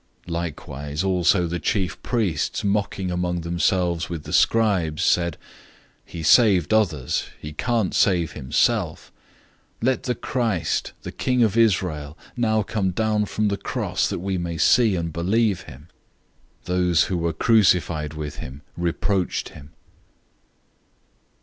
015:031 0.25 0.31
Likewise, 0.33 1.03
also 1.03 1.45
the 1.45 1.59
chief 1.59 2.01
priests 2.01 2.63
mocking 2.63 3.11
among 3.11 3.41
themselves 3.41 4.09
with 4.09 4.23
the 4.23 4.33
scribes 4.33 5.03
said, 5.03 5.37
"He 6.03 6.23
saved 6.23 6.73
others. 6.73 7.25
He 7.39 7.53
can't 7.53 7.93
save 7.93 8.31
himself. 8.31 9.11
015:032 9.83 9.87
Let 9.89 10.01
the 10.01 10.15
Christ, 10.15 10.93
the 11.03 11.11
King 11.11 11.43
of 11.43 11.55
Israel, 11.55 12.17
now 12.35 12.63
come 12.63 12.89
down 12.89 13.25
from 13.25 13.49
the 13.49 13.57
cross, 13.57 14.09
that 14.09 14.17
we 14.17 14.39
may 14.39 14.57
see 14.57 14.95
and 14.95 15.13
believe 15.13 15.61
him.{TR 15.65 15.81
omits 15.91 15.91
"him"}" 15.91 16.63
Those 16.63 17.03
who 17.03 17.17
were 17.19 17.31
crucified 17.31 18.15
with 18.15 18.37
him 18.37 18.63
insulted 18.77 19.49
him. 19.49 19.69